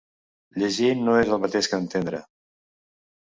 [0.61, 2.21] Llegir no és el mateix que entendre.